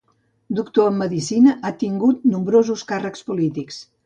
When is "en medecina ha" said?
0.91-1.73